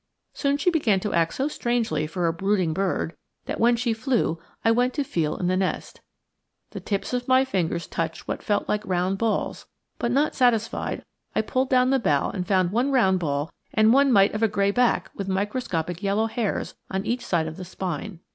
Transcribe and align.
Soon 0.33 0.57
she 0.57 0.71
began 0.71 0.99
to 1.01 1.13
act 1.13 1.35
so 1.35 1.47
strangely 1.47 2.07
for 2.07 2.25
a 2.25 2.33
brooding 2.33 2.73
bird 2.73 3.15
that, 3.45 3.59
when 3.59 3.75
she 3.75 3.93
flew, 3.93 4.39
I 4.65 4.71
went 4.71 4.95
to 4.95 5.03
feel 5.03 5.37
in 5.37 5.45
the 5.45 5.55
nest. 5.55 6.01
The 6.71 6.79
tips 6.79 7.13
of 7.13 7.27
my 7.27 7.45
fingers 7.45 7.85
touched 7.85 8.27
what 8.27 8.41
felt 8.41 8.67
like 8.67 8.81
round 8.83 9.19
balls, 9.19 9.67
but, 9.99 10.11
not 10.11 10.33
satisfied, 10.33 11.05
I 11.35 11.41
pulled 11.43 11.69
down 11.69 11.91
the 11.91 11.99
bough 11.99 12.31
and 12.33 12.47
found 12.47 12.71
one 12.71 12.91
round 12.91 13.19
ball 13.19 13.51
and 13.75 13.93
one 13.93 14.11
mite 14.11 14.33
of 14.33 14.41
a 14.41 14.47
gray 14.47 14.71
back 14.71 15.11
with 15.13 15.27
microscopic 15.29 16.01
yellow 16.01 16.25
hairs 16.25 16.73
on 16.89 17.05
each 17.05 17.23
side 17.23 17.45
of 17.45 17.57
the 17.57 17.63
spine. 17.65 18.21